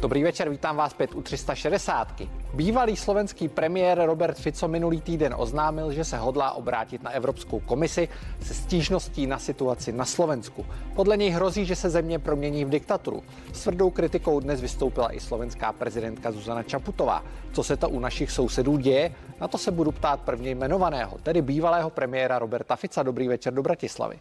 [0.00, 2.22] Dobrý večer, vítám vás zpět u 360.
[2.54, 8.08] Bývalý slovenský premiér Robert Fico minulý týden oznámil, že se hodlá obrátit na Evropskou komisi
[8.42, 10.66] se stížností na situaci na Slovensku.
[10.96, 13.22] Podle něj hrozí, že se země promění v diktaturu.
[13.52, 17.24] S tvrdou kritikou dnes vystoupila i slovenská prezidentka Zuzana Čaputová.
[17.52, 19.14] Co se to u našich sousedů děje?
[19.40, 23.02] Na to se budu ptát prvně jmenovaného, tedy bývalého premiéra Roberta Fica.
[23.02, 24.18] Dobrý večer do Bratislavy.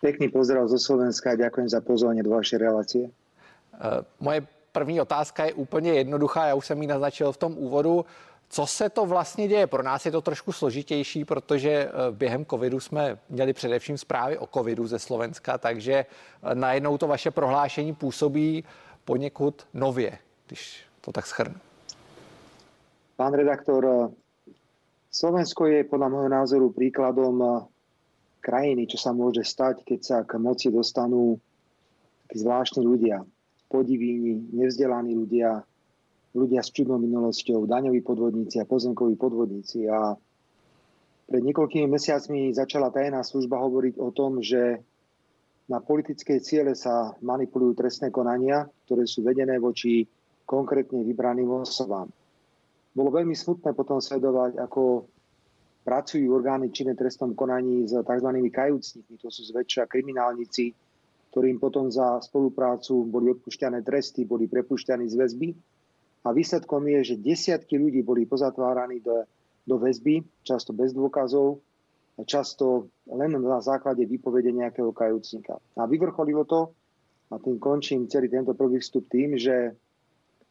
[0.00, 3.10] Pekný pozdrav zo Slovenska a ďakujem za pozvanie do vašej relácie.
[3.80, 8.04] Eh, moje první otázka je úplně jednoduchá, já už jsem ji naznačil v tom úvodu.
[8.48, 9.66] Co se to vlastně děje?
[9.66, 14.46] Pro nás je to trošku složitější, protože eh, během covidu jsme měli především zprávy o
[14.46, 18.64] covidu ze Slovenska, takže eh, najednou to vaše prohlášení působí
[19.04, 21.54] poněkud nově, když to tak schrnu.
[23.16, 24.10] Pán redaktor,
[25.10, 27.66] Slovensko je podľa môjho názoru príkladom
[28.38, 31.34] krajiny, čo sa môže stať, keď sa k moci dostanú
[32.22, 33.26] takí zvláštni ľudia
[33.68, 35.62] podivíni, nevzdelaní ľudia,
[36.32, 39.88] ľudia s čudnou minulosťou, daňoví podvodníci a pozemkoví podvodníci.
[39.88, 40.16] A
[41.28, 44.80] pred niekoľkými mesiacmi začala tajná služba hovoriť o tom, že
[45.68, 50.08] na politické ciele sa manipulujú trestné konania, ktoré sú vedené voči
[50.48, 52.08] konkrétne vybraným osobám.
[52.96, 55.04] Bolo veľmi smutné potom sledovať, ako
[55.84, 58.30] pracujú orgány činné trestnom konaní s tzv.
[58.48, 60.72] kajúcnikmi, to sú zväčša kriminálnici,
[61.38, 65.48] ktorým potom za spoluprácu boli odpušťané tresty, boli prepušťaní z väzby.
[66.26, 69.22] A výsledkom je, že desiatky ľudí boli pozatváraní do,
[69.62, 71.62] do väzby, často bez dôkazov,
[72.26, 75.62] často len na základe výpovede nejakého kajúcnika.
[75.78, 76.74] A vyvrcholilo to,
[77.30, 79.78] a tým končím celý tento prvý vstup tým, že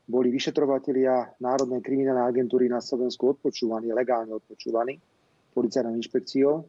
[0.07, 5.03] boli vyšetrovatelia Národnej kriminálnej agentúry na Slovensku odpočúvaní, legálne odpočúvaní
[5.51, 6.63] policajnou inšpekciou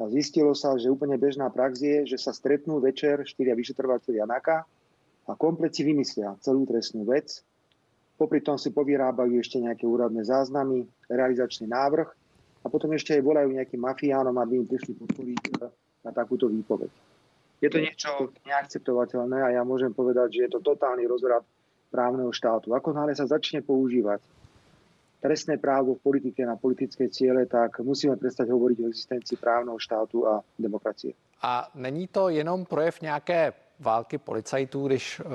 [0.00, 4.64] a zistilo sa, že úplne bežná prax je, že sa stretnú večer štyria vyšetrovateľia NAKA
[5.28, 7.44] a komplet si vymyslia celú trestnú vec.
[8.16, 12.08] Popri tom si povyrábajú ešte nejaké úradné záznamy, realizačný návrh
[12.64, 15.68] a potom ešte aj volajú nejakým mafiánom, aby im prišli podporiť e,
[16.04, 16.92] na takúto výpoveď.
[17.60, 21.44] Je to niečo neakceptovateľné a ja môžem povedať, že je to totálny rozrad
[21.92, 22.72] právneho štátu.
[22.72, 24.24] Ako náhle sa začne používať
[25.20, 30.26] trestné právo v politike na politické ciele, tak musíme prestať hovoriť o existencii právneho štátu
[30.26, 31.12] a demokracie.
[31.42, 35.26] A není to jenom projev nějaké války policajtů, když uh,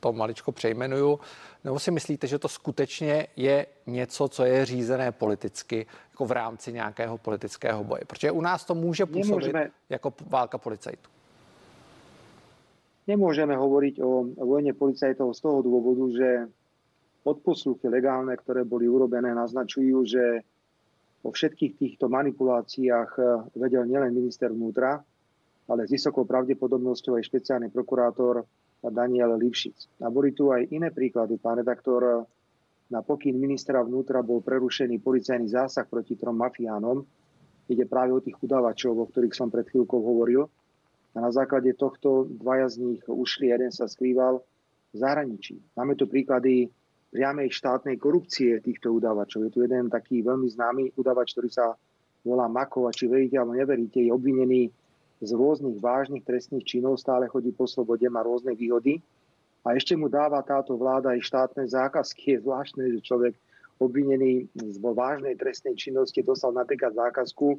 [0.00, 1.20] to maličko přejmenuju,
[1.64, 6.72] nebo si myslíte, že to skutečně je něco, co je řízené politicky, jako v rámci
[6.72, 8.02] nějakého politického boje?
[8.06, 9.70] Protože u nás to může působit Nemôžeme...
[9.88, 11.10] jako válka policajtů.
[13.06, 16.50] Nemôžeme hovoriť o vojne policajtov z toho dôvodu, že
[17.26, 20.24] odposluchy legálne, ktoré boli urobené, naznačujú, že
[21.26, 23.26] o všetkých týchto manipuláciách eh,
[23.58, 25.02] vedel nielen minister vnútra,
[25.66, 28.46] ale s vysokou pravdepodobnosťou aj špeciálny prokurátor
[28.86, 29.98] Daniel Livšic.
[30.06, 31.42] A boli tu aj iné príklady.
[31.42, 32.22] Pán redaktor,
[32.86, 37.02] na pokyn ministra vnútra bol prerušený policajný zásah proti trom mafiánom.
[37.66, 40.46] Ide práve o tých udávačov, o ktorých som pred chvíľkou hovoril.
[41.16, 44.38] A na základe tohto dvaja z nich ušli, jeden sa skrýval
[44.94, 45.58] v zahraničí.
[45.74, 46.70] Máme tu príklady
[47.16, 49.48] priamej štátnej korupcie týchto udávačov.
[49.48, 51.72] Je tu jeden taký veľmi známy udávač, ktorý sa
[52.20, 54.68] volá Makov a či veríte alebo neveríte, je obvinený
[55.24, 59.00] z rôznych vážnych trestných činov, stále chodí po slobode, má rôzne výhody
[59.64, 62.36] a ešte mu dáva táto vláda aj štátne zákazky.
[62.36, 63.32] Je zvláštne, že človek
[63.80, 67.56] obvinený z vážnej trestnej činnosti dostal napríklad zákazku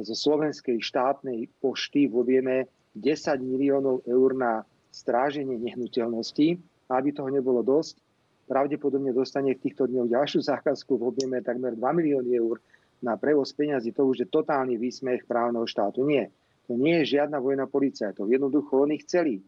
[0.00, 2.56] zo slovenskej štátnej pošty v objeme
[2.96, 6.56] 10 miliónov eur na stráženie nehnuteľností.
[6.88, 7.96] A aby toho nebolo dosť,
[8.44, 12.60] pravdepodobne dostane v týchto dňoch ďalšiu zákazku v objeme takmer 2 milióny eur
[13.04, 13.92] na prevoz peňazí.
[13.96, 16.04] To už je totálny výsmech právneho štátu.
[16.04, 16.32] Nie.
[16.68, 18.32] To nie je žiadna vojna policajtov.
[18.32, 19.44] Jednoducho oni chceli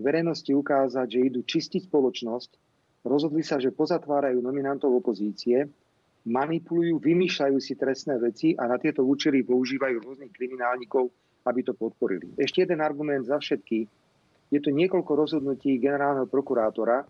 [0.00, 2.50] verejnosti ukázať, že idú čistiť spoločnosť,
[3.04, 5.68] rozhodli sa, že pozatvárajú nominantov opozície,
[6.24, 11.12] manipulujú, vymýšľajú si trestné veci a na tieto účely používajú rôznych kriminálnikov,
[11.44, 12.32] aby to podporili.
[12.36, 13.88] Ešte jeden argument za všetky.
[14.48, 17.04] Je tu niekoľko rozhodnutí generálneho prokurátora,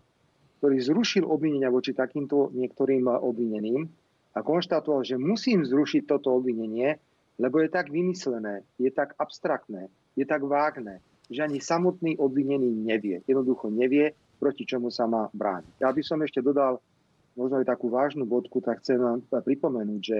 [0.59, 3.87] ktorý zrušil obvinenia voči takýmto niektorým obvineným
[4.35, 6.99] a konštatoval, že musím zrušiť toto obvinenie,
[7.39, 9.87] lebo je tak vymyslené, je tak abstraktné,
[10.19, 10.99] je tak vágne,
[11.31, 13.23] že ani samotný obvinený nevie.
[13.23, 15.79] Jednoducho nevie, proti čomu sa má brániť.
[15.79, 16.83] Ja by som ešte dodal
[17.39, 18.99] možno aj takú vážnu bodku, tak chcem
[19.31, 20.19] pripomenúť, že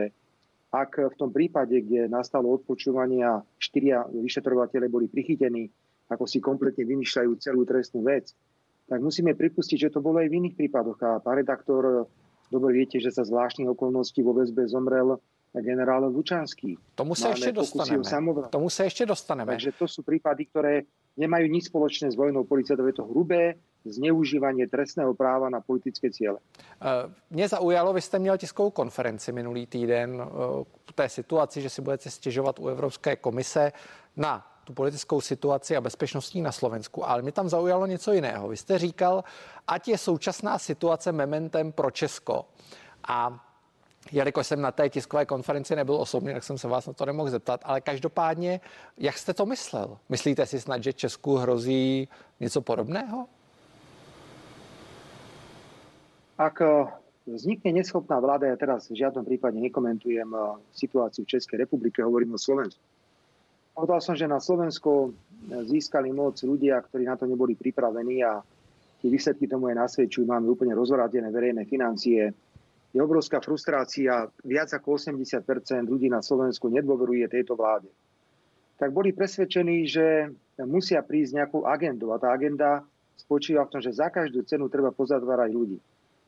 [0.71, 5.68] ak v tom prípade, kde nastalo odpočúvanie a štyria vyšetrovateľe boli prichytení,
[6.07, 8.31] ako si kompletne vymýšľajú celú trestnú vec,
[8.89, 10.97] tak musíme pripustiť, že to bolo aj v iných prípadoch.
[11.06, 12.09] A pán redaktor,
[12.50, 15.21] dobre viete, že za zvláštnych okolností vo väzbe zomrel
[15.53, 16.77] generál Lučanský.
[16.94, 18.06] Tomu sa ešte dostaneme.
[18.50, 19.53] Tomu sa ešte dostaneme.
[19.53, 20.86] Takže to sú prípady, ktoré
[21.18, 22.86] nemajú nič spoločné s vojnou policajtov.
[22.86, 26.38] Je to hrubé zneužívanie trestného práva na politické ciele.
[27.30, 30.21] Mě zaujalo, vy jste měl tiskovou konferenci minulý týden
[30.85, 33.71] k té situaci, že si budete stěžovat u Evropské komise
[34.18, 37.01] na tu politickou situaci a bezpečnostní na Slovensku.
[37.10, 38.48] Ale mě tam zaujalo něco jiného.
[38.48, 39.24] Vy jste říkal,
[39.68, 42.45] ať je současná situace mementem pro Česko.
[43.07, 43.45] A
[44.12, 47.30] jelikož jsem na té tiskové konferenci nebyl osobně, tak jsem se vás na to nemohl
[47.30, 48.62] zeptat, ale každopádně,
[48.98, 49.98] jak jste to myslel?
[50.10, 52.07] Myslíte si snad, že Česku hrozí
[52.39, 53.25] něco podobného?
[56.38, 56.88] Ak eh,
[57.27, 62.33] vznikne neschopná vláda, ja teraz v žiadnom prípade nekomentujem eh, situáciu v Českej republike, hovorím
[62.33, 62.80] o Slovensku.
[63.79, 68.43] Povedal som, že na Slovensko eh, získali moc ľudia, ktorí na to neboli pripravení a
[68.99, 70.27] tie výsledky tomu aj nasvedčujú.
[70.27, 72.35] Máme úplne rozvrátené verejné financie,
[72.89, 74.27] je obrovská frustrácia.
[74.43, 77.87] Viac ako 80% ľudí na Slovensku nedôveruje tejto vláde.
[78.81, 80.33] Tak boli presvedčení, že
[80.65, 82.11] musia prísť nejakú agendu.
[82.11, 82.83] A tá agenda
[83.15, 85.77] spočíva v tom, že za každú cenu treba pozatvárať ľudí.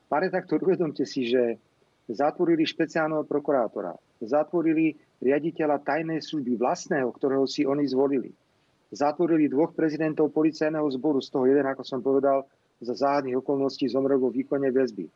[0.08, 1.58] Pán redaktor, uvedomte si, že
[2.12, 8.34] zatvorili špeciálneho prokurátora, zatvorili riaditeľa tajnej služby vlastného, ktorého si oni zvolili.
[8.92, 12.44] Zatvorili dvoch prezidentov policajného zboru, z toho jeden, ako som povedal,
[12.82, 15.08] za záhadných okolností zomrel vo výkone väzby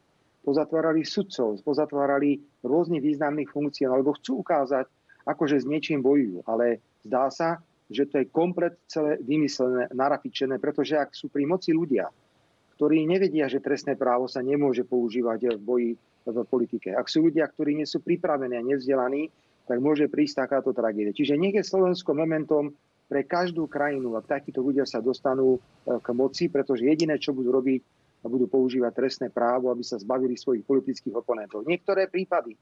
[0.45, 4.85] pozatvárali sudcov, pozatvárali rôznych významných funkcií, alebo chcú ukázať,
[5.25, 6.45] akože s niečím bojujú.
[6.45, 7.57] Ale zdá sa,
[7.89, 12.05] že to je komplet celé vymyslené, narafičené, pretože ak sú pri moci ľudia,
[12.77, 15.91] ktorí nevedia, že trestné právo sa nemôže používať v boji
[16.25, 16.93] v politike.
[16.93, 19.29] Ak sú ľudia, ktorí nie sú pripravení a nevzdelaní,
[19.65, 21.13] tak môže prísť takáto tragédia.
[21.13, 22.73] Čiže nech je Slovensko momentom
[23.06, 27.53] pre každú krajinu, ak takíto ľudia sa dostanú eh, k moci, pretože jediné, čo budú
[27.53, 27.81] robiť,
[28.25, 31.62] a budú používať trestné právo, aby sa zbavili svojich politických oponentov.
[31.62, 32.57] Niektoré prípady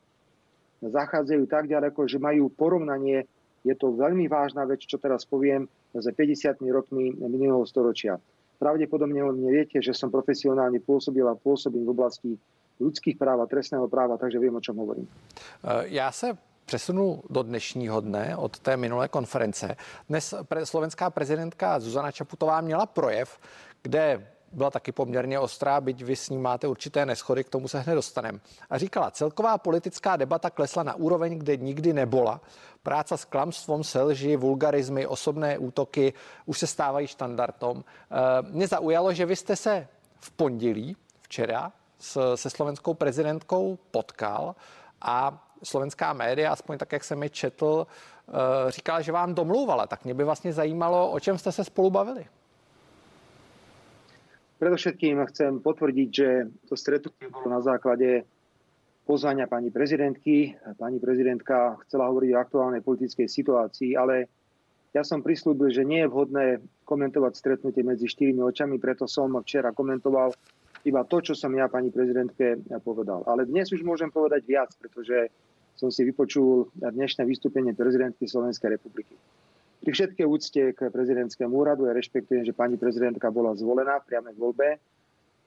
[0.83, 3.23] zachádzajú tak ďaleko, že majú porovnanie,
[3.63, 5.63] je to veľmi vážna vec, čo teraz poviem,
[5.95, 8.19] za 50 rokmi minulého storočia.
[8.59, 12.31] Pravdepodobne mne viete, že som profesionálne pôsobil a pôsobím v oblasti
[12.83, 15.07] ľudských práv a trestného práva, takže viem, o čom hovorím.
[15.87, 16.35] Já se
[16.65, 19.75] přesunu do dnešního dne od té minulé konference.
[20.09, 23.39] Dnes pre, slovenská prezidentka Zuzana Čaputová měla projev,
[23.81, 27.79] kde byla taky poměrně ostrá, byť vy s ní máte určité neschody, k tomu se
[27.79, 28.39] hned dostaneme.
[28.69, 32.41] A říkala, celková politická debata klesla na úroveň, kde nikdy nebola.
[32.83, 36.13] Práca s klamstvom, selži, vulgarizmy, osobné útoky
[36.45, 37.83] už se stávají štandardom.
[37.83, 39.87] Eh, mě zaujalo, že vy jste se
[40.19, 41.71] v pondělí, včera,
[42.35, 44.55] se slovenskou prezidentkou potkal
[45.01, 48.31] a slovenská média, aspoň tak, jak jsem je četl, eh,
[48.71, 49.87] říkala, že vám domlouvala.
[49.87, 52.25] Tak mě by vlastně zajímalo, o čem jste se spolu bavili.
[54.59, 58.23] Predovšetkým chcem potvrdiť, že to stretnutie bolo na základe
[59.03, 60.55] pozvania pani prezidentky.
[60.79, 64.31] Pani prezidentka chcela hovoriť o aktuálnej politickej situácii, ale
[64.95, 66.45] ja som prislúbil, že nie je vhodné
[66.87, 70.31] komentovať stretnutie medzi štyrmi očami, preto som včera komentoval
[70.83, 73.23] iba to, čo som ja pani prezidentke povedal.
[73.27, 75.31] Ale dnes už môžem povedať viac, pretože
[75.73, 79.17] som si vypočul dnešné vystúpenie prezidentky Slovenskej republiky.
[79.83, 84.35] Pri všetkej úcte k prezidentskému úradu ja rešpektujem, že pani prezidentka bola zvolená v priamej
[84.39, 84.79] voľbe.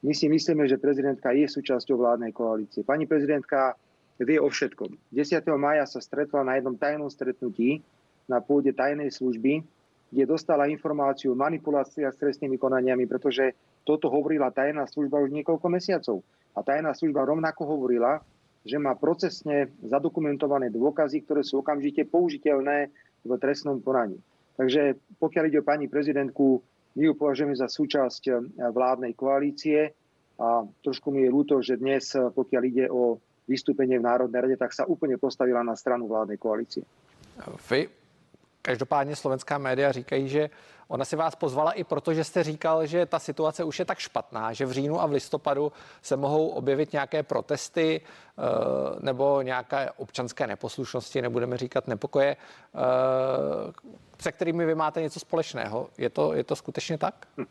[0.05, 2.84] My si myslíme, že prezidentka je súčasťou vládnej koalície.
[2.84, 3.81] Pani prezidentka
[4.20, 4.93] vie o všetkom.
[5.08, 5.40] 10.
[5.56, 7.81] maja sa stretla na jednom tajnom stretnutí
[8.29, 9.64] na pôde tajnej služby,
[10.12, 13.56] kde dostala informáciu o manipuláciách s trestnými konaniami, pretože
[13.89, 16.20] toto hovorila tajná služba už niekoľko mesiacov.
[16.53, 18.20] A tajná služba rovnako hovorila,
[18.67, 22.91] že má procesne zadokumentované dôkazy, ktoré sú okamžite použiteľné
[23.23, 24.19] v trestnom konaní.
[24.58, 26.61] Takže pokiaľ ide o pani prezidentku,
[26.96, 28.37] my ju považujeme za súčasť eh,
[28.73, 29.94] vládnej koalície
[30.37, 34.56] a trošku mi je ľúto, že dnes, eh, pokiaľ ide o vystúpenie v Národnej rade,
[34.58, 36.82] tak sa úplne postavila na stranu vládnej koalície.
[37.70, 37.87] Vy
[38.67, 40.51] Každopádně slovenská média říkají, že
[40.89, 43.99] ona si vás pozvala i proto, že jste říkal, že ta situace už je tak
[43.99, 48.43] špatná, že v říjnu a v listopadu se mohou objevit nějaké protesty eh,
[49.01, 52.79] nebo nějaké občanské neposlušnosti, nebudeme říkat nepokoje, eh,
[54.20, 55.89] se kterými vy máte něco společného.
[55.99, 57.15] Je to, je to skutečně tak?
[57.39, 57.46] Hm.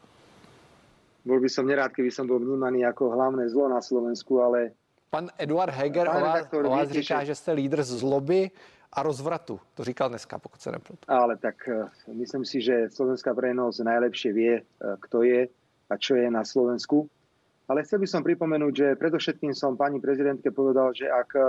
[1.25, 4.77] Bol by som nerád, keby som bol vnímaný ako hlavné zlo na Slovensku, ale...
[5.09, 7.25] Pan Eduard Heger o vás, o vás říká, že...
[7.25, 8.51] že jste lídr zloby,
[8.95, 9.59] a rozvratu.
[9.73, 11.03] To říkal dneska, pokud se nepletu.
[11.07, 15.47] Ale tak eh, myslím si, že slovenská verejnosť najlepšie vie, eh, kto je
[15.89, 17.09] a čo je na Slovensku.
[17.67, 21.45] Ale chcel by som pripomenúť, že predovšetkým som pani prezidentke povedal, že ak eh,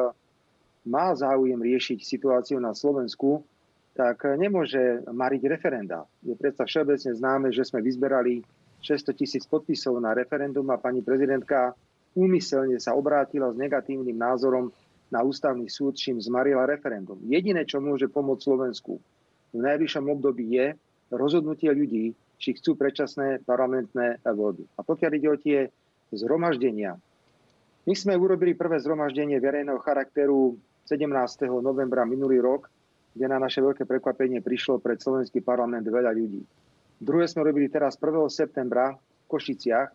[0.90, 3.42] má záujem riešiť situáciu na Slovensku,
[3.96, 6.04] tak nemôže mariť referenda.
[6.20, 8.44] Je predsa všeobecne známe, že sme vyzberali
[8.84, 11.72] 600 tisíc podpisov na referendum a pani prezidentka
[12.12, 14.68] úmyselne sa obrátila s negatívnym názorom
[15.10, 17.18] na ústavný súd, čím zmarila referendum.
[17.26, 18.98] Jediné, čo môže pomôcť Slovensku
[19.56, 20.76] v najbližšom období je
[21.08, 24.68] rozhodnutie ľudí, či chcú predčasné parlamentné voľby.
[24.76, 25.58] A pokiaľ ide o tie
[26.12, 27.00] zhromaždenia,
[27.86, 31.08] my sme urobili prvé zhromaždenie verejného charakteru 17.
[31.62, 32.68] novembra minulý rok,
[33.16, 36.44] kde na naše veľké prekvapenie prišlo pred slovenský parlament veľa ľudí.
[37.00, 38.12] Druhé sme robili teraz 1.
[38.28, 39.88] septembra v Košiciach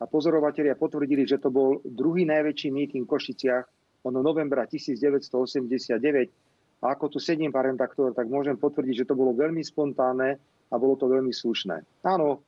[0.00, 3.64] a pozorovatelia potvrdili, že to bol druhý najväčší míting v Košiciach
[4.04, 6.80] od novembra 1989.
[6.80, 10.40] A ako tu sedím, pán redaktor, tak môžem potvrdiť, že to bolo veľmi spontánne
[10.72, 11.84] a bolo to veľmi slušné.
[12.08, 12.40] Áno,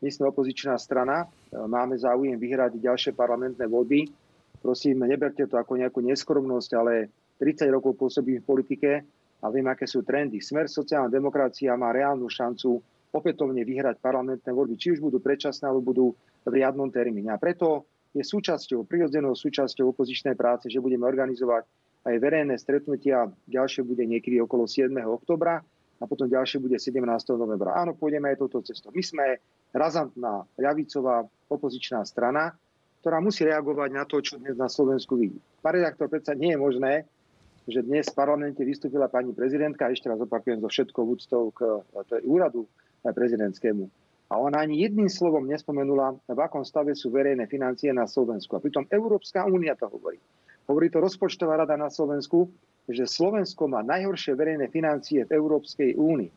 [0.00, 4.06] my sme opozičná strana, máme záujem vyhrať ďalšie parlamentné voľby.
[4.62, 7.10] Prosím, neberte to ako nejakú neskromnosť, ale
[7.42, 8.90] 30 rokov pôsobím v politike
[9.42, 10.38] a viem, aké sú trendy.
[10.38, 12.78] Smer sociálna demokracia má reálnu šancu
[13.10, 16.06] opätovne vyhrať parlamentné voľby, či už budú predčasné, alebo budú
[16.46, 17.34] v riadnom termíne.
[17.34, 21.62] A preto je súčasťou, prirodzenou súčasťou opozičnej práce, že budeme organizovať
[22.10, 23.30] aj verejné stretnutia.
[23.46, 24.90] Ďalšie bude niekedy okolo 7.
[25.06, 25.62] oktobra
[26.00, 26.98] a potom ďalšie bude 17.
[27.36, 27.76] novembra.
[27.76, 28.90] Áno, pôjdeme aj touto cestou.
[28.90, 29.24] My sme
[29.70, 32.56] razantná ľavicová opozičná strana,
[33.04, 35.38] ktorá musí reagovať na to, čo dnes na Slovensku vidí.
[35.62, 36.92] Pán redaktor, predsa nie je možné,
[37.68, 41.84] že dnes v parlamente vystúpila pani prezidentka, ešte raz opakujem so všetkou úctou k
[42.26, 42.66] úradu
[43.04, 43.86] prezidentskému,
[44.30, 48.54] a ona ani jedným slovom nespomenula, v akom stave sú verejné financie na Slovensku.
[48.54, 50.22] A pritom Európska únia to hovorí.
[50.70, 52.46] Hovorí to rozpočtová rada na Slovensku,
[52.86, 56.30] že Slovensko má najhoršie verejné financie v Európskej únii.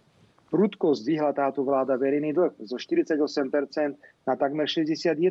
[0.50, 3.14] Prudko zdvihla táto vláda verejný dlh zo 48%
[4.26, 5.30] na takmer 61%.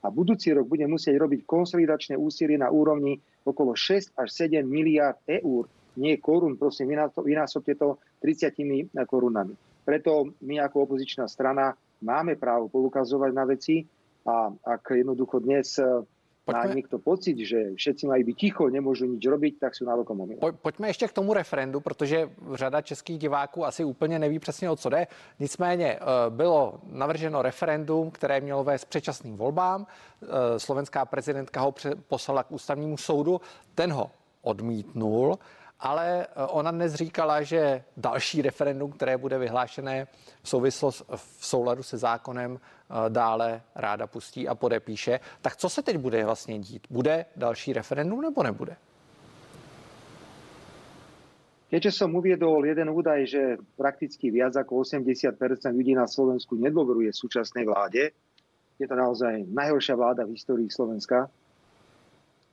[0.00, 5.22] A budúci rok bude musieť robiť konsolidačné úsilie na úrovni okolo 6 až 7 miliard
[5.26, 5.70] eur.
[5.98, 9.69] Nie korún, prosím, vynásobte to 30 korunami.
[9.84, 13.84] Preto my ako opozičná strana máme právo poukazovať na veci
[14.26, 16.04] a ak jednoducho dnes e,
[16.44, 16.68] Pojďme...
[16.68, 20.40] má někdo pocit, že všetci mají být ticho, nemůžu nič robiť, tak jsou nárokom omylem.
[20.62, 24.88] Pojďme ještě k tomu referendu, protože řada českých diváků asi úplně neví přesně o co
[24.88, 25.06] jde.
[25.38, 29.86] Nicméně e, bylo navrženo referendum, které mělo vést předčasným volbám.
[30.22, 31.74] E, slovenská prezidentka ho
[32.08, 33.40] poslala k ústavnímu soudu,
[33.74, 34.10] ten ho
[34.42, 35.38] odmítnul
[35.80, 40.06] ale eh, ona dnes říkala, že další referendum, které bude vyhlášené
[40.42, 45.20] v souvislosti v souladu se zákonem, eh, dále ráda pustí a podepíše.
[45.40, 46.86] Tak co se teď bude vlastně dít?
[46.90, 48.76] Bude další referendum nebo nebude?
[51.70, 53.42] Keďže som uviedol jeden údaj, že
[53.78, 55.38] prakticky viac ako 80%
[55.70, 58.10] ľudí na Slovensku nedôveruje súčasnej vláde,
[58.74, 61.30] je to naozaj najhoršia vláda v histórii Slovenska,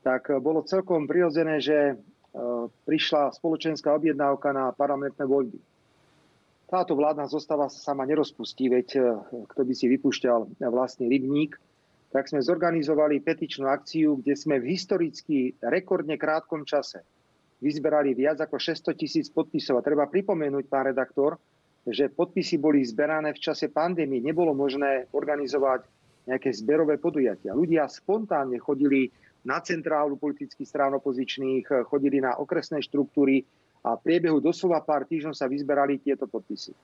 [0.05, 1.97] tak bolo celkom prirodzené, že
[2.85, 5.59] prišla spoločenská objednávka na parlamentné voľby.
[6.67, 9.01] Táto vládna zostava sa sama nerozpustí, veď e,
[9.55, 11.55] kto by si vypúšťal vlastný rybník,
[12.11, 17.07] tak sme zorganizovali petičnú akciu, kde sme v historicky rekordne krátkom čase
[17.63, 19.79] vyzberali viac ako 600 tisíc podpisov.
[19.79, 21.39] A treba pripomenúť, pán redaktor,
[21.87, 24.19] že podpisy boli zberané v čase pandémie.
[24.19, 25.87] Nebolo možné organizovať
[26.27, 27.55] nejaké zberové podujatia.
[27.55, 29.07] Ľudia spontánne chodili
[29.47, 33.47] na centrálu politických strán opozičných, eh, chodili na okresné štruktúry
[33.87, 36.75] a v priebehu doslova pár týždňov sa vyzberali tieto podpisy.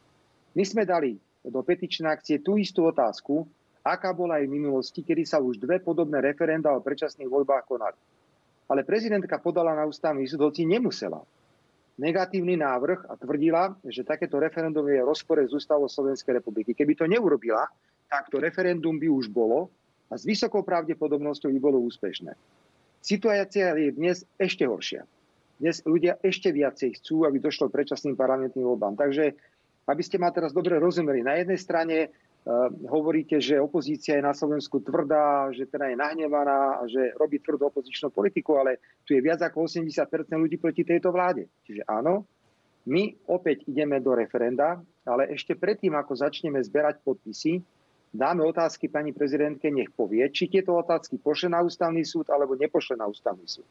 [0.56, 3.44] My sme dali do petičnej akcie tú istú otázku,
[3.84, 8.00] aká bola aj v minulosti, kedy sa už dve podobné referenda o predčasných voľbách konali.
[8.72, 11.20] Ale prezidentka podala na ústavný súd, hoci nemusela
[12.00, 16.74] negatívny návrh a tvrdila, že takéto referendum je v rozpore s ústavou Slovenskej republiky.
[16.74, 17.68] Keby to neurobila,
[18.08, 19.70] tak to referendum by už bolo
[20.14, 22.38] a s vysokou pravdepodobnosťou by bolo úspešné.
[23.02, 25.10] Situácia je dnes ešte horšia.
[25.58, 28.94] Dnes ľudia ešte viacej chcú, aby došlo k predčasným parlamentným voľbám.
[28.94, 29.34] Takže,
[29.90, 34.38] aby ste ma teraz dobre rozumeli, na jednej strane uh, hovoríte, že opozícia je na
[34.38, 39.22] Slovensku tvrdá, že teda je nahnevaná a že robí tvrdú opozičnú politiku, ale tu je
[39.24, 39.98] viac ako 80%
[40.30, 41.50] ľudí proti tejto vláde.
[41.66, 42.30] Čiže áno,
[42.86, 44.78] my opäť ideme do referenda,
[45.08, 47.64] ale ešte predtým, ako začneme zberať podpisy,
[48.14, 52.94] dáme otázky pani prezidentke, nech povie, či tieto otázky pošle na ústavný súd alebo nepošle
[52.94, 53.66] na ústavný súd.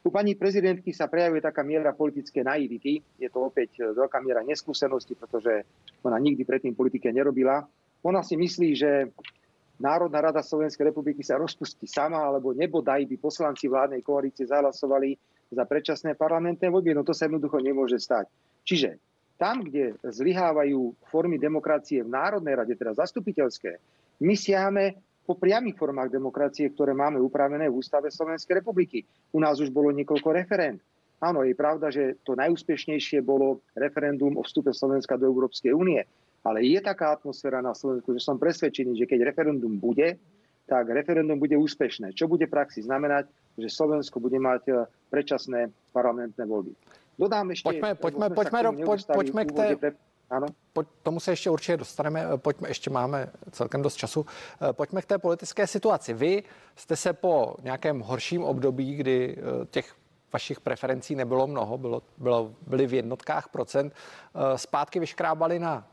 [0.00, 3.04] U pani prezidentky sa prejavuje taká miera politické naivity.
[3.20, 5.64] Je to opäť e, veľká miera neskúsenosti, pretože
[6.00, 7.68] ona nikdy predtým politike nerobila.
[8.00, 9.12] Ona si myslí, že
[9.76, 15.16] Národná rada Slovenskej republiky sa rozpustí sama, alebo nebodaj by poslanci vládnej koalície zahlasovali
[15.52, 16.96] za predčasné parlamentné voľby.
[16.96, 18.24] No to sa jednoducho nemôže stať.
[18.64, 18.96] Čiže
[19.40, 23.80] tam, kde zlyhávajú formy demokracie v Národnej rade, teda zastupiteľské,
[24.20, 29.08] my siahame po priamých formách demokracie, ktoré máme upravené v Ústave Slovenskej republiky.
[29.32, 30.84] U nás už bolo niekoľko referend.
[31.24, 36.04] Áno, je pravda, že to najúspešnejšie bolo referendum o vstupe Slovenska do Európskej únie.
[36.40, 40.16] Ale je taká atmosféra na Slovensku, že som presvedčený, že keď referendum bude,
[40.64, 42.16] tak referendum bude úspešné.
[42.16, 43.28] Čo bude praxi znamenať,
[43.60, 46.72] že Slovensko bude mať predčasné parlamentné voľby.
[47.20, 47.68] Dodám ešte...
[47.68, 49.92] Pojďme, pojďme, pojďme, pojďme, pojďme k té...
[50.30, 50.46] Ano.
[50.72, 54.26] Po, tomu se ještě určitě dostaneme, pojďme, ještě máme celkem dost času.
[54.72, 56.14] Pojďme k té politické situaci.
[56.14, 56.42] Vy
[56.76, 59.36] jste se po nějakém horším období, kdy
[59.70, 59.94] těch
[60.32, 63.94] vašich preferencí nebylo mnoho, bylo, bylo, byly v jednotkách procent,
[64.56, 65.86] zpátky vyškrábali na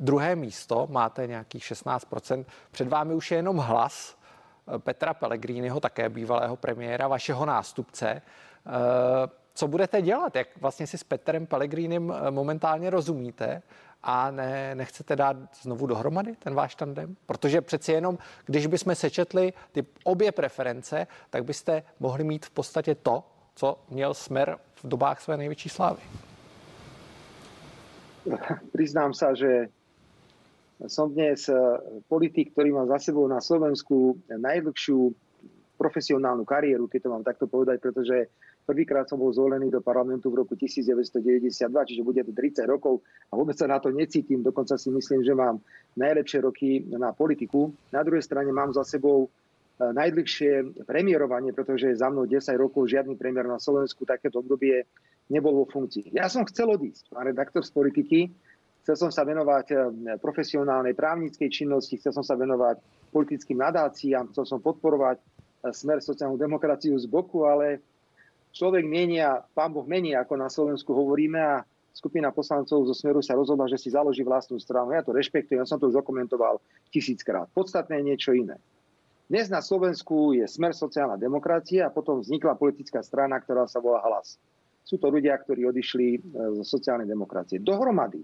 [0.00, 4.16] druhé místo, máte nějakých 16% Před vámi už je jenom hlas
[4.78, 8.22] Petra Pellegriniho, také bývalého premiéra, vašeho nástupce.
[9.54, 10.36] Co budete dělat?
[10.36, 13.62] Jak vlastně si s Petrem Pellegrinem eh, momentálně rozumíte?
[14.02, 17.16] a ne, nechcete dát znovu dohromady ten váš tandem?
[17.26, 22.94] Protože přeci jenom, když bychom sečetli ty obě preference, tak byste mohli mít v podstatě
[22.94, 26.02] to, co měl Smer v dobách své největší slávy.
[28.72, 29.66] Priznám sa, že
[30.86, 31.58] som dnes eh,
[32.06, 35.10] politik, ktorý má za sebou na Slovensku najdlhšiu
[35.74, 38.30] profesionálnu kariéru, keď to mám takto povedať, pretože
[38.62, 43.34] Prvýkrát som bol zvolený do parlamentu v roku 1992, čiže bude to 30 rokov a
[43.34, 44.38] vôbec sa na to necítim.
[44.38, 45.58] Dokonca si myslím, že mám
[45.98, 47.74] najlepšie roky na politiku.
[47.90, 49.28] Na druhej strane mám za sebou e,
[49.82, 54.86] najdlhšie premiérovanie, pretože za mnou 10 rokov žiadny premiér na Slovensku takéto obdobie
[55.26, 56.14] nebol vo funkcii.
[56.14, 58.30] Ja som chcel odísť, pán redaktor z politiky,
[58.86, 59.76] chcel som sa venovať e,
[60.22, 62.78] profesionálnej právnickej činnosti, chcel som sa venovať
[63.10, 65.24] politickým nadáciám, chcel som podporovať e,
[65.74, 67.82] smer sociálnu demokraciu z boku, ale
[68.52, 71.64] človek menia, pán Boh mení, ako na Slovensku hovoríme a
[71.96, 74.92] skupina poslancov zo Smeru sa rozhodla, že si založí vlastnú stranu.
[74.92, 76.60] Ja to rešpektujem, ja som to už okomentoval
[76.92, 77.48] tisíckrát.
[77.52, 78.56] Podstatné je niečo iné.
[79.32, 84.04] Dnes na Slovensku je Smer sociálna demokracia a potom vznikla politická strana, ktorá sa volá
[84.04, 84.36] Hlas.
[84.84, 86.18] Sú to ľudia, ktorí odišli e,
[86.60, 87.62] zo sociálnej demokracie.
[87.62, 88.20] Dohromady,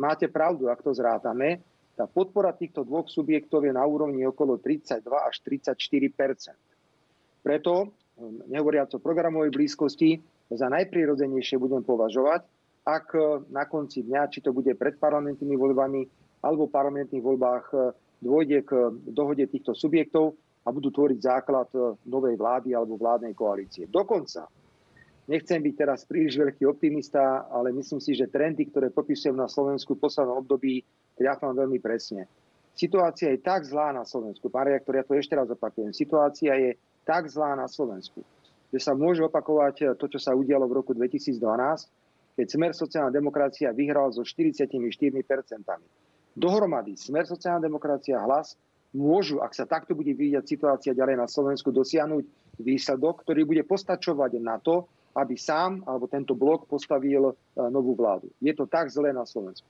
[0.00, 1.60] máte pravdu, ak to zrátame,
[1.92, 6.56] tá podpora týchto dvoch subjektov je na úrovni okolo 32 až 34%
[7.40, 7.96] Preto
[8.48, 12.46] nehovoriac o programovej blízkosti, za najprirodzenejšie budem považovať,
[12.86, 13.06] ak
[13.50, 16.00] na konci dňa, či to bude pred parlamentnými voľbami
[16.46, 17.64] alebo v parlamentných voľbách,
[18.22, 18.70] dôjde k
[19.10, 21.66] dohode týchto subjektov a budú tvoriť základ
[22.06, 23.90] novej vlády alebo vládnej koalície.
[23.90, 24.46] Dokonca,
[25.26, 29.98] nechcem byť teraz príliš veľký optimista, ale myslím si, že trendy, ktoré popisujem na Slovensku
[29.98, 30.86] v poslednom období,
[31.18, 32.30] mám veľmi presne.
[32.76, 36.78] Situácia je tak zlá na Slovensku, pán reaktor, ja to ešte raz opakujem, situácia je
[37.06, 38.26] tak zlá na Slovensku,
[38.74, 41.38] že sa môže opakovať to, čo sa udialo v roku 2012,
[42.36, 44.66] keď Smer sociálna demokracia vyhral so 44%.
[46.36, 48.58] Dohromady Smer sociálna demokracia hlas
[48.92, 52.24] môžu, ak sa takto bude vyvíjať situácia ďalej na Slovensku, dosiahnuť
[52.60, 54.84] výsledok, ktorý bude postačovať na to,
[55.16, 57.34] aby sám alebo tento blok postavil e,
[57.72, 58.28] novú vládu.
[58.36, 59.64] Je to tak zlé na Slovensku.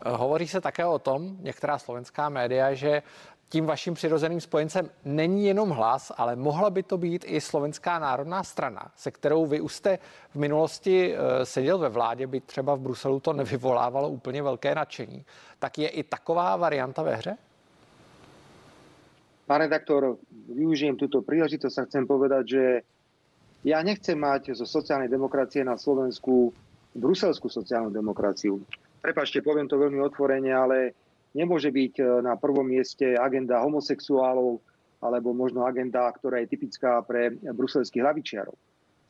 [0.00, 3.02] Hovorí se také o tom, některá slovenská média, že
[3.50, 8.42] tím vaším přirozeným spojencem není jenom hlas, ale mohla by to být i Slovenská národná
[8.42, 9.98] strana, se kterou vy už jste
[10.30, 15.24] v minulosti eh, seděl ve vládě, by třeba v Bruselu to nevyvolávalo úplně velké nadšení.
[15.58, 17.36] Tak je i taková varianta ve hře?
[19.46, 20.14] Pán redaktor,
[20.54, 22.64] využijem túto príležitosť a chcem povedať, že
[23.66, 26.54] ja nechcem mať zo sociálnej demokracie na Slovensku
[26.94, 28.62] bruselskú sociálnu demokraciu.
[29.02, 30.94] Prepačte, poviem to veľmi otvorene, ale
[31.30, 34.58] Nemôže byť e, na prvom mieste agenda homosexuálov
[35.00, 38.52] alebo možno agenda, ktorá je typická pre bruselských hlavičiarov.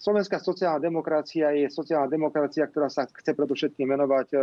[0.01, 4.39] Slovenská sociálna demokracia je sociálna demokracia, ktorá sa chce predovšetkým venovať e,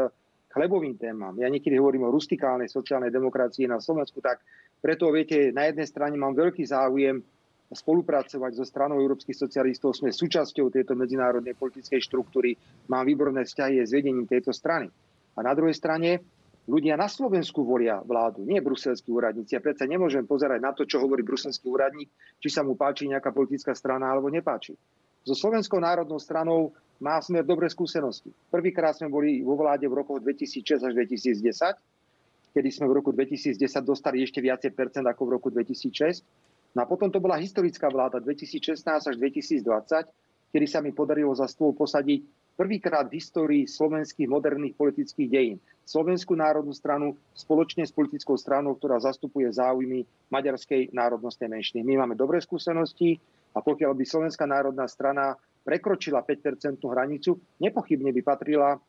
[0.53, 1.33] chlebovým témam.
[1.37, 4.41] Ja niekedy hovorím o rustikálnej sociálnej demokracii na Slovensku, tak
[4.81, 7.21] preto, viete, na jednej strane mám veľký záujem
[7.67, 9.91] spolupracovať so stranou európskych socialistov.
[9.91, 12.55] Sme súčasťou tejto medzinárodnej politickej štruktúry.
[12.87, 14.87] Mám výborné vzťahy s vedením tejto strany.
[15.35, 16.23] A na druhej strane
[16.67, 19.55] Ľudia na Slovensku volia vládu, nie bruselskí úradníci.
[19.55, 22.11] Ja predsa nemôžem pozerať na to, čo hovorí bruselský úradník,
[22.43, 24.75] či sa mu páči nejaká politická strana alebo nepáči.
[25.23, 28.35] So Slovenskou národnou stranou má smer dobré skúsenosti.
[28.51, 33.55] Prvýkrát sme boli vo vláde v rokoch 2006 až 2010, kedy sme v roku 2010
[33.87, 36.19] dostali ešte viacej percent ako v roku 2006.
[36.75, 39.63] No a potom to bola historická vláda 2016 až 2020,
[40.51, 42.27] kedy sa mi podarilo za stôl posadiť
[42.59, 45.57] prvýkrát v histórii slovenských moderných politických dejín.
[45.87, 51.79] Slovenskú národnú stranu spoločne s politickou stranou, ktorá zastupuje záujmy maďarskej národnostnej menšiny.
[51.87, 53.15] My máme dobré skúsenosti
[53.55, 58.79] a pokiaľ by Slovenská národná strana prekročila 5% hranicu, nepochybne by patrila e,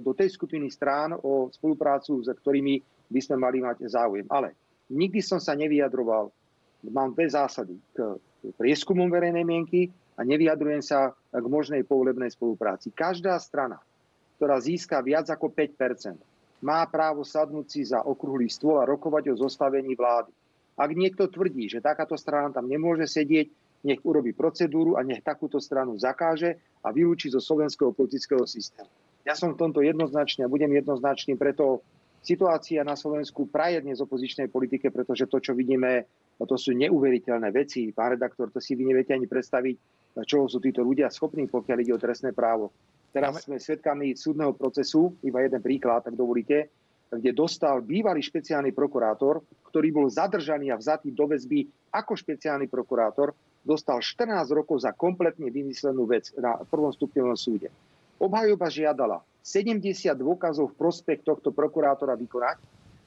[0.00, 2.80] do tej skupiny strán o spoluprácu, s ktorými
[3.12, 4.24] by sme mali mať záujem.
[4.32, 4.56] Ale
[4.88, 6.32] nikdy som sa nevyjadroval,
[6.88, 8.16] mám dve zásady k
[8.56, 12.88] prieskumom verejnej mienky a nevyjadrujem sa k možnej povolebnej spolupráci.
[12.88, 13.78] Každá strana,
[14.40, 15.76] ktorá získa viac ako 5
[16.62, 20.34] má právo sadnúť si za okrúhly stôl a rokovať o zostavení vlády.
[20.78, 23.50] Ak niekto tvrdí, že takáto strana tam nemôže sedieť,
[23.86, 28.90] nech urobí procedúru a nech takúto stranu zakáže a vylúči zo slovenského politického systému.
[29.22, 31.82] Ja som v tomto jednoznačný a budem jednoznačný, preto
[32.22, 37.90] situácia na Slovensku praje dnes opozičnej politike, pretože to, čo vidíme, to sú neuveriteľné veci.
[37.94, 39.76] Pán redaktor, to si vy neviete ani predstaviť,
[40.26, 42.74] čoho sú títo ľudia schopní, pokiaľ ide o trestné právo.
[43.08, 46.68] Teraz sme svedkami súdneho procesu, iba jeden príklad, tak dovolíte,
[47.08, 49.40] kde dostal bývalý špeciálny prokurátor,
[49.72, 53.32] ktorý bol zadržaný a vzatý do väzby ako špeciálny prokurátor,
[53.64, 57.72] dostal 14 rokov za kompletne vymyslenú vec na prvom stupňovom súde.
[58.20, 62.60] Obhajoba žiadala 70 dôkazov v prospech tohto prokurátora vykonať.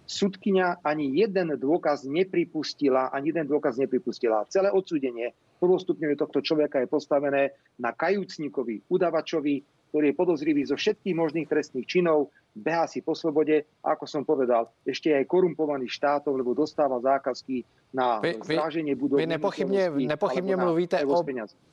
[0.10, 4.50] Sudkynia ani jeden dôkaz nepripustila, ani jeden dôkaz nepripustila.
[4.50, 11.16] Celé odsúdenie prvostupňové tohto človeka je postavené na kajúcnikovi, udavačovi, ktorý je podozrivý zo všetkých
[11.16, 16.56] možných trestných činov, beha si po slobode, ako som povedal, ešte aj korumpovaný štátov, lebo
[16.56, 19.20] dostáva zákazky na vy, zráženie budov.
[19.20, 21.24] Vy nepochybně, nepochybně mluvíte o,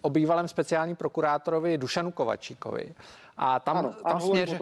[0.03, 2.95] o bývalém speciálním prokurátorovi Dušanu Kovačíkovi.
[3.37, 4.59] A tam, ano, tam, směř,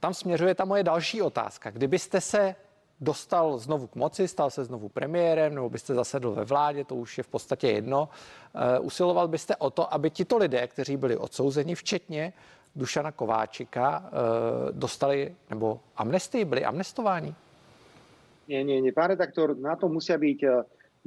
[0.00, 1.70] tam směřuje ta moje další otázka.
[1.70, 2.54] Kdybyste se
[3.00, 7.18] dostal znovu k moci, stal se znovu premiérem, nebo byste zasedl ve vládě, to už
[7.18, 8.08] je v podstatě jedno.
[8.54, 12.32] Uh, usiloval byste o to, aby tito lidé, kteří byli odsouzeni, včetně
[12.74, 14.02] Dušana Kováčika, uh,
[14.74, 17.30] dostali, nebo amnestii, byli amnestováni?
[18.44, 18.92] Nie, nie, nie.
[18.92, 20.48] Pán redaktor, na to musia byť e,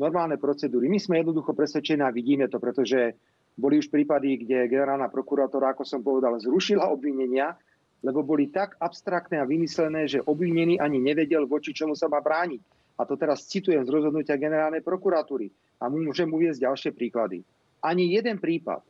[0.01, 0.89] normálne procedúry.
[0.89, 3.13] My sme jednoducho presvedčení a vidíme to, pretože
[3.53, 7.53] boli už prípady, kde generálna prokurátora, ako som povedal, zrušila obvinenia,
[8.01, 12.61] lebo boli tak abstraktné a vymyslené, že obvinený ani nevedel, voči čomu sa má brániť.
[12.97, 15.49] A to teraz citujem z rozhodnutia generálnej prokuratúry.
[15.77, 17.45] A môžem uviezť ďalšie príklady.
[17.85, 18.81] Ani jeden prípad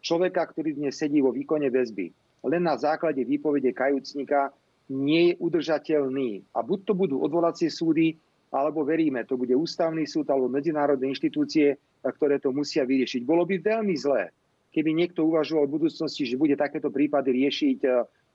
[0.00, 2.12] človeka, ktorý dnes sedí vo výkone väzby,
[2.46, 4.54] len na základe výpovede kajúcnika
[4.88, 6.48] nie je udržateľný.
[6.56, 8.16] A buď to budú odvolacie súdy,
[8.48, 13.20] alebo veríme, to bude ústavný súd alebo medzinárodné inštitúcie, ktoré to musia vyriešiť.
[13.26, 14.32] Bolo by veľmi zlé,
[14.72, 17.78] keby niekto uvažoval v budúcnosti, že bude takéto prípady riešiť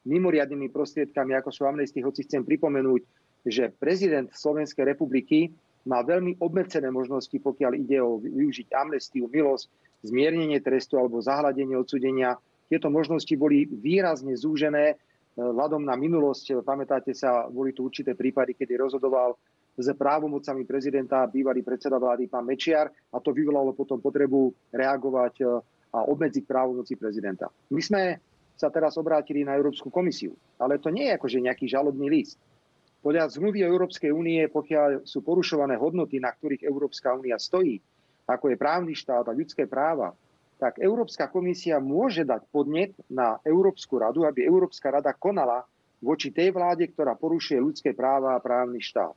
[0.06, 3.02] mimoriadnými prostriedkami, ako sú amnestie, hoci chcem pripomenúť,
[3.47, 5.49] že prezident Slovenskej republiky
[5.88, 9.67] má veľmi obmedzené možnosti, pokiaľ ide o využiť amnestiu, milosť,
[10.04, 12.36] zmiernenie trestu alebo zahľadenie odsudenia.
[12.68, 14.96] Tieto možnosti boli výrazne zúžené e,
[15.39, 16.62] vzhľadom na minulosť.
[16.62, 19.39] Pamätáte sa, boli tu určité prípady, kedy rozhodoval
[19.74, 25.46] s právomocami prezidenta bývalý predseda vlády pán Mečiar a to vyvolalo potom potrebu reagovať e,
[25.94, 27.50] a obmedziť právomoci prezidenta.
[27.70, 28.04] My sme
[28.58, 30.34] sa teraz obrátili na Európsku komisiu.
[30.62, 32.38] Ale to nie je akože nejaký žalobný list.
[33.04, 37.84] Podľa zmluvy Európskej únie, pokiaľ sú porušované hodnoty, na ktorých Európska únia stojí,
[38.27, 40.15] ako je právny štát a ľudské práva,
[40.62, 45.67] tak Európska komisia môže dať podnet na Európsku radu, aby Európska rada konala
[45.99, 49.15] voči tej vláde, ktorá porušuje ľudské práva a právny štát.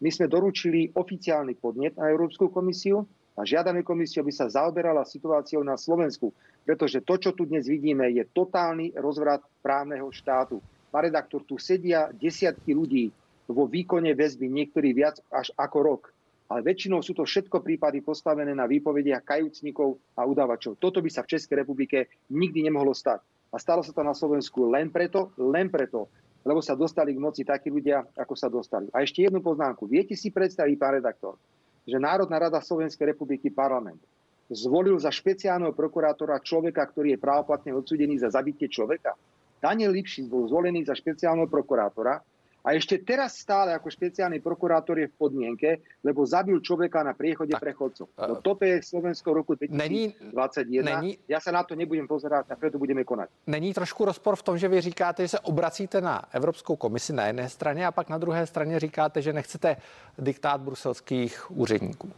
[0.00, 5.64] My sme doručili oficiálny podnet na Európsku komisiu a žiadame komisiu, aby sa zaoberala situáciou
[5.64, 6.32] na Slovensku.
[6.64, 10.60] Pretože to, čo tu dnes vidíme, je totálny rozvrat právneho štátu.
[10.88, 13.12] Pán redaktor, tu sedia desiatky ľudí
[13.48, 16.02] vo výkone väzby, niektorí viac až ako rok.
[16.46, 20.78] Ale väčšinou sú to všetko prípady postavené na výpovediach kajúcnikov a udávačov.
[20.78, 23.18] Toto by sa v Českej republike nikdy nemohlo stať.
[23.50, 26.06] A stalo sa to na Slovensku len preto, len preto,
[26.46, 28.86] lebo sa dostali k moci takí ľudia, ako sa dostali.
[28.94, 29.90] A ešte jednu poznámku.
[29.90, 31.34] Viete si predstaviť, pán redaktor,
[31.82, 33.98] že Národná rada Slovenskej republiky parlament
[34.46, 39.18] zvolil za špeciálneho prokurátora človeka, ktorý je právoplatne odsudený za zabitie človeka.
[39.58, 42.22] Daniel Lipšic bol zvolený za špeciálneho prokurátora
[42.66, 47.54] a ešte teraz stále ako špeciálny prokurátor je v podmienke, lebo zabil človeka na priechode
[47.54, 48.10] tak, prechodcov.
[48.18, 50.82] No toto je Slovensko roku 2021.
[50.82, 53.30] Není, ja sa na to nebudem pozerať a preto budeme konať.
[53.46, 57.30] Není trošku rozpor v tom, že vy říkáte, že se obracíte na Evropskou komisi na
[57.30, 59.76] jedné straně a pak na druhé straně říkáte, že nechcete
[60.18, 62.10] diktát bruselských úředníků?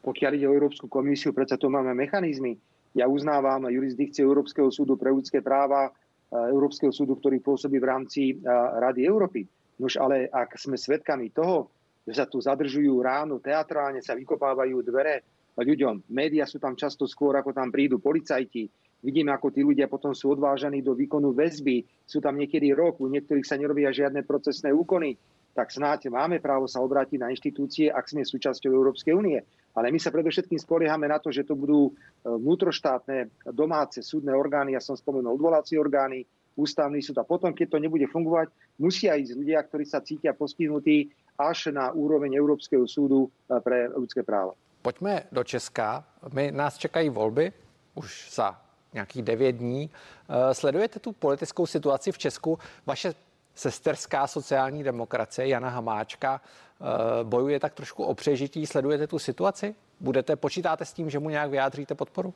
[0.00, 2.56] Pokiaľ ide o Európsku komisiu, predsa tu máme mechanizmy.
[2.96, 5.92] Ja uznávam jurisdikciu Európskeho súdu pre ľudské práva,
[6.30, 8.38] Európskeho súdu, ktorý pôsobí v rámci
[8.78, 9.42] Rady Európy.
[9.82, 11.70] Nož ale ak sme svedkami toho,
[12.06, 15.22] že sa tu zadržujú ráno, teatrálne sa vykopávajú dvere
[15.58, 18.64] ľuďom, média sú tam často skôr, ako tam prídu policajti,
[19.04, 23.08] vidíme, ako tí ľudia potom sú odvážaní do výkonu väzby, sú tam niekedy rok, u
[23.08, 25.16] niektorých sa nerobia žiadne procesné úkony,
[25.60, 29.44] tak snáď máme právo sa obrátiť na inštitúcie, ak sme súčasťou Európskej únie.
[29.76, 34.72] Ale my sa predovšetkým spoliehame na to, že to budú e, vnútroštátne domáce súdne orgány,
[34.72, 36.24] ja som spomenul odvolacie orgány,
[36.56, 38.48] ústavný súd a potom, keď to nebude fungovať,
[38.80, 44.24] musia ísť ľudia, ktorí sa cítia postihnutí až na úroveň Európskeho súdu e, pre ľudské
[44.24, 44.56] práva.
[44.80, 46.00] Pojďme do Česka.
[46.32, 47.52] My nás čekají volby
[48.00, 48.56] už za
[48.96, 49.82] nějakých devět dní.
[49.84, 52.58] E, sledujete tu politickou situaci v Česku?
[52.88, 53.12] Vaše
[53.60, 56.40] sesterská sociální demokracie Jana Hamáčka
[56.80, 58.66] Eh, bojuje tak trošku o přežití.
[58.66, 59.74] Sledujete tu situaci?
[60.00, 62.34] Budete, počítáte s tím, že mu nějak vyjádříte podporu?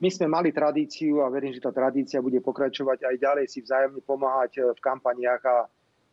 [0.00, 4.04] My sme mali tradíciu a verím, že tá tradícia bude pokračovať aj ďalej si vzájomne
[4.04, 5.56] pomáhať eh, v kampaniách a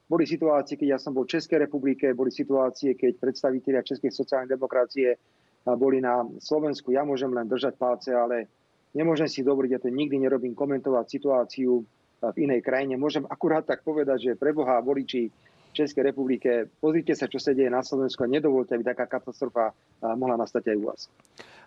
[0.07, 4.47] boli situácie, keď ja som bol v Českej republike, boli situácie, keď predstavitelia Českej sociálnej
[4.47, 6.95] demokracie eh, boli na Slovensku.
[6.95, 8.47] Ja môžem len držať palce, ale
[8.95, 11.84] nemôžem si dovoliť, ja to nikdy nerobím, komentovať situáciu
[12.21, 13.01] v inej krajine.
[13.01, 15.34] Môžem akurát tak povedať, že pre Boha voliči
[15.73, 19.71] Českej republike, pozrite sa, čo sa deje na Slovensku a nedovolte, aby taká katastrofa
[20.03, 21.01] mohla nastať aj u vás.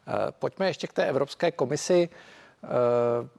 [0.06, 2.08] Eh, pojďme ještě k té Evropské komisi.
[2.64, 2.68] Eh,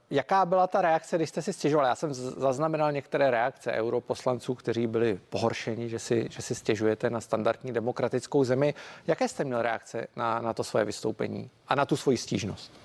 [0.10, 1.90] jaká byla ta reakce, když jste si stěžovali?
[1.90, 7.22] Já jsem zaznamenal některé reakce europoslanců, kteří byli pohoršeni, že si, že si stěžujete na
[7.22, 8.74] standardní demokratickou zemi.
[9.08, 12.85] Jaké jste měl reakce na, na to svoje vystoupení a na tu svoji stížnost?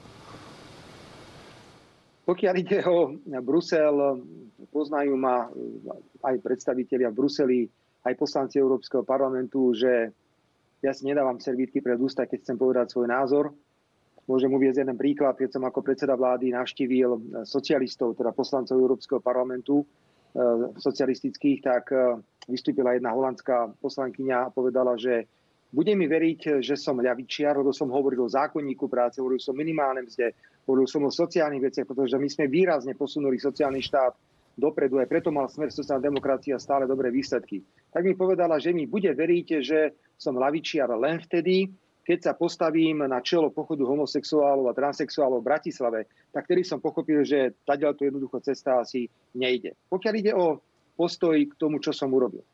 [2.30, 4.22] Pokiaľ ide o Brusel,
[4.70, 5.50] poznajú ma
[6.22, 7.60] aj predstavitelia v Bruseli,
[8.06, 10.14] aj poslanci Európskeho parlamentu, že
[10.78, 13.50] ja si nedávam servítky pred ústa, keď chcem povedať svoj názor.
[14.30, 19.82] Môžem uvieť jeden príklad, keď som ako predseda vlády navštívil socialistov, teda poslancov Európskeho parlamentu
[19.82, 22.14] eh, socialistických, tak eh,
[22.46, 25.26] vystúpila jedna holandská poslankyňa a povedala, že
[25.74, 29.58] bude mi veriť, že som ľavičiar, lebo som hovoril o zákonníku práce, hovoril som o
[29.58, 30.30] minimálnej mzde,
[30.66, 34.12] hovoril som o sociálnych veciach, pretože my sme výrazne posunuli sociálny štát
[34.58, 37.64] dopredu, aj preto mal smer sociálna demokracia stále dobré výsledky.
[37.90, 41.70] Tak mi povedala, že mi bude veriť, že som lavičiar len vtedy,
[42.04, 46.00] keď sa postavím na čelo pochodu homosexuálov a transexuálov v Bratislave,
[46.34, 49.78] tak tedy som pochopil, že taďal to jednoducho cesta asi nejde.
[49.88, 50.58] Pokiaľ ide o
[50.98, 52.44] postoj k tomu, čo som urobil.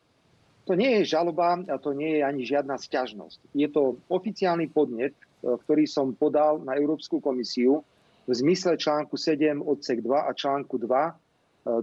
[0.67, 3.55] To nie je žaloba a to nie je ani žiadna sťažnosť.
[3.55, 7.87] Je to oficiálny podnet, e, ktorý som podal na Európsku komisiu
[8.27, 11.13] v zmysle článku 7 odsek 2 a článku 2 e,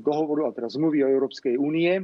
[0.03, 2.03] dohovoru, teda zmluvy o Európskej únie.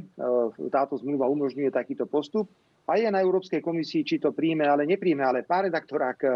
[0.72, 2.48] táto zmluva umožňuje takýto postup
[2.88, 5.20] a je na Európskej komisii, či to príjme, ale nepríjme.
[5.20, 6.28] Ale pán redaktorák, e,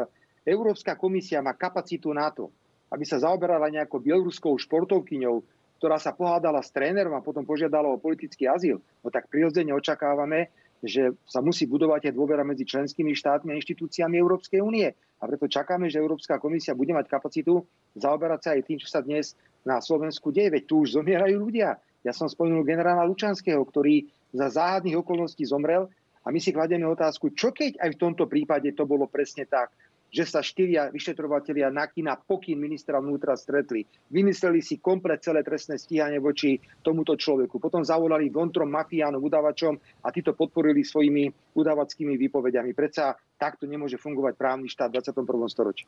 [0.45, 2.53] Európska komisia má kapacitu na to,
[2.93, 5.41] aby sa zaoberala nejakou bieloruskou športovkyňou,
[5.81, 10.53] ktorá sa pohádala s trénerom a potom požiadala o politický azyl, no tak prirodzene očakávame,
[10.85, 14.93] že sa musí budovať aj dôvera medzi členskými štátmi a inštitúciami Európskej únie.
[14.93, 17.65] A preto čakáme, že Európska komisia bude mať kapacitu
[17.97, 19.33] zaoberať sa aj tým, čo sa dnes
[19.65, 20.53] na Slovensku deje.
[20.53, 21.81] Veď tu už zomierajú ľudia.
[22.05, 24.05] Ja som spomenul generála Lučanského, ktorý
[24.37, 25.89] za záhadných okolností zomrel
[26.25, 29.73] a my si kladieme otázku, čo keď aj v tomto prípade to bolo presne tak,
[30.15, 33.83] že sa štyria vyšetrovatelia Nakina pokyn ministra vnútra stretli.
[34.15, 37.59] Vymysleli si komplet celé trestné stíhanie voči tomuto človeku.
[37.59, 39.75] Potom zavolali vontrom mafiánov, udavačom
[40.07, 41.27] a títo podporili svojimi
[41.59, 42.71] udavackými výpovediami.
[42.71, 45.49] Predsa takto nemôže fungovať právny štát v 21.
[45.51, 45.85] storočí.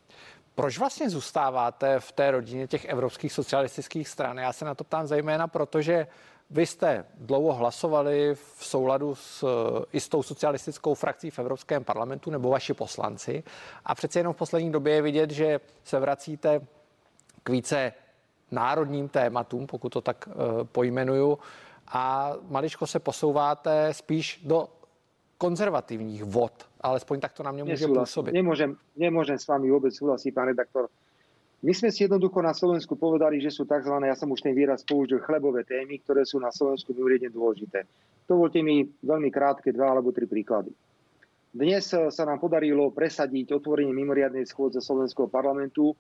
[0.55, 4.39] Proč vlastně zůstáváte v té rodině těch evropských socialistických stran?
[4.39, 6.07] Já se na to ptám zejména, protože
[6.51, 9.45] vy jste dlouho hlasovali v souladu s
[9.93, 13.43] jistou socialistickou frakcí v Evropském parlamentu nebo vaši poslanci
[13.85, 16.61] a přece jenom v poslední době je vidět, že se vracíte
[17.43, 17.93] k více
[18.51, 21.39] národním tématům, pokud to tak uh, pojmenuju,
[21.89, 24.69] a maličko se posouváte spíš do
[25.39, 28.33] konzervatívnych vod, alespoň tak to na mňa môže pôsobiť.
[28.33, 30.89] Nemôžem, nemôžem s vami vôbec súhlasiť, pán redaktor.
[31.67, 33.91] My sme si jednoducho na Slovensku povedali, že sú tzv.
[33.91, 37.83] ja som už ten výraz použil, chlebové témy, ktoré sú na Slovensku mimoriadne dôležité.
[38.23, 40.71] Dovolte mi veľmi krátke dva alebo tri príklady.
[41.51, 45.91] Dnes sa nám podarilo presadiť otvorenie mimoriadnej schôdze Slovenského parlamentu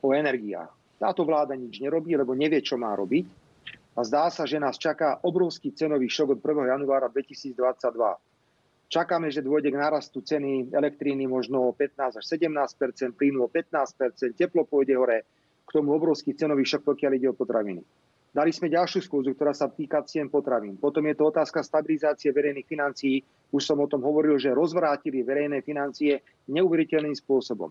[0.00, 0.72] o energiách.
[0.96, 3.28] Táto vláda nič nerobí, lebo nevie, čo má robiť.
[3.92, 6.72] A zdá sa, že nás čaká obrovský cenový šok od 1.
[6.72, 7.60] januára 2022
[8.90, 14.34] Čakáme, že dôjde k nárastu ceny elektríny možno o 15 až 17 plynu o 15%
[14.34, 15.22] teplo pôjde hore,
[15.62, 17.86] k tomu obrovský cenový šok, pokiaľ ide o potraviny.
[18.34, 20.74] Dali sme ďalšiu skúzu, ktorá sa týka cien potravín.
[20.74, 23.22] Potom je to otázka stabilizácie verejných financií.
[23.54, 27.70] Už som o tom hovoril, že rozvrátili verejné financie neuveriteľným spôsobom.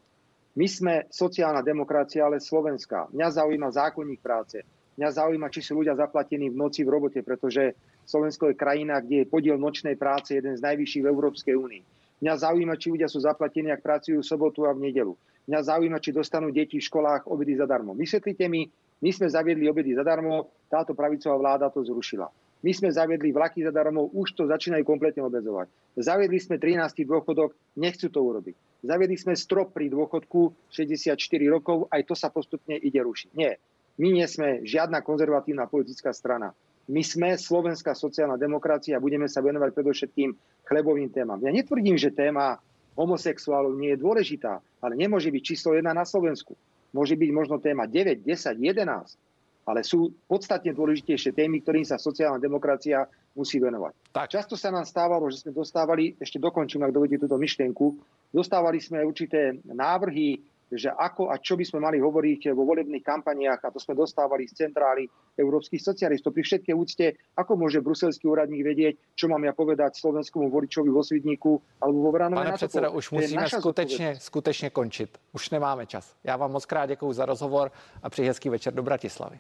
[0.56, 3.12] My sme sociálna demokracia, ale slovenská.
[3.12, 4.64] Mňa zaujíma zákonník práce.
[5.00, 7.72] Mňa zaujíma, či sú ľudia zaplatení v noci v robote, pretože
[8.04, 11.84] Slovensko je krajina, kde je podiel nočnej práce jeden z najvyšších v Európskej únii.
[12.20, 15.16] Mňa zaujíma, či ľudia sú zaplatení, ak pracujú v sobotu a v nedelu.
[15.48, 17.96] Mňa zaujíma, či dostanú deti v školách obedy zadarmo.
[17.96, 18.68] Vysvetlite mi,
[19.00, 22.28] my sme zaviedli obedy zadarmo, táto pravicová vláda to zrušila.
[22.60, 25.72] My sme zaviedli vlaky zadarmo, už to začínajú kompletne obezovať.
[25.96, 27.08] Zaviedli sme 13.
[27.08, 28.84] dôchodok, nechcú to urobiť.
[28.84, 31.16] Zaviedli sme strop pri dôchodku 64
[31.48, 33.32] rokov, aj to sa postupne ide rušiť.
[33.32, 33.56] Nie.
[34.00, 36.56] My nie sme žiadna konzervatívna politická strana.
[36.90, 40.30] My sme slovenská sociálna demokracia a budeme sa venovať predovšetkým
[40.66, 41.38] chlebovým témam.
[41.44, 42.58] Ja netvrdím, že téma
[42.98, 46.58] homosexuálov nie je dôležitá, ale nemôže byť číslo jedna na Slovensku.
[46.96, 49.70] Môže byť možno téma 9, 10, 11.
[49.70, 53.06] ale sú podstatne dôležitejšie témy, ktorým sa sociálna demokracia
[53.38, 53.94] musí venovať.
[54.10, 54.34] Tak.
[54.34, 58.02] Často sa nám stávalo, že sme dostávali, ešte dokončím, ak dovedete túto myšlienku,
[58.34, 63.62] dostávali sme určité návrhy, že ako a čo by sme mali hovoriť vo volebných kampaniách,
[63.66, 66.34] a to sme dostávali z centrály európskych socialistov.
[66.34, 71.02] Pri všetkej úcte, ako môže bruselský úradník vedieť, čo mám ja povedať slovenskému voličovi vo
[71.02, 75.18] Svidníku alebo vo Vranove Pane předseda, už musíme skutečně, skutečně končit.
[75.34, 76.16] Už nemáme čas.
[76.24, 77.72] Já vám moc krát děkuji za rozhovor
[78.04, 79.40] a přeji hezký večer do Bratislavy.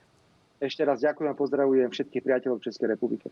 [0.60, 3.32] Ešte raz ďakujem a pozdravujem všetkých priateľov Českej republiky.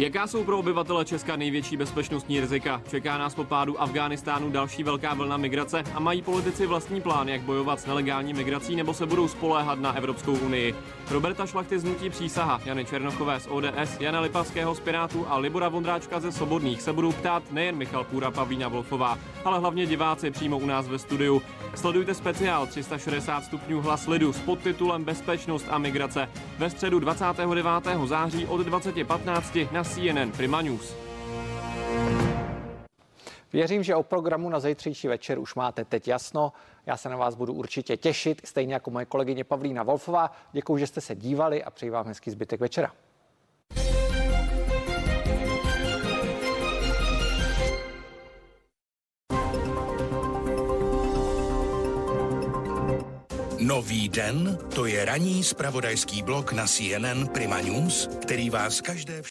[0.00, 2.82] Jaká jsou pro obyvatele Česka největší bezpečnostní rizika?
[2.90, 7.40] Čeká nás po pádu Afghánistánu další velká vlna migrace a mají politici vlastní plán, jak
[7.40, 10.74] bojovat s nelegální migrací nebo se budou spoléhat na Evropskou unii.
[11.10, 15.68] Roberta Šlachty z Nutí přísaha, Jany Černochové z ODS, Jana Lipavského z Pirátu a Libora
[15.68, 20.58] Vondráčka ze Sobodných se budou ptát nejen Michal Půra, Pavlína Wolfová, ale hlavně diváci přímo
[20.58, 21.42] u nás ve studiu.
[21.74, 27.66] Sledujte speciál 360 stupňů hlas lidu s podtitulem Bezpečnost a migrace ve středu 29.
[28.04, 30.94] září od 20.15 na CNN Prima News.
[33.52, 36.52] Věřím, že o programu na zítřejší večer už máte teď jasno.
[36.86, 40.30] Já se na vás budu určitě těšit, stejně jako moje kolegyně Pavlína Wolfová.
[40.52, 42.92] Děkuji, že jste se dívali a přeji vám hezký zbytek večera.
[53.70, 59.22] Nový den, to je ranní spravodajský blok na CNN Prima News, který vás každé